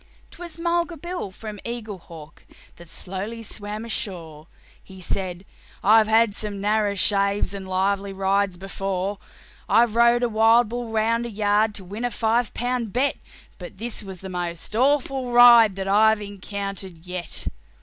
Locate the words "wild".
10.27-10.69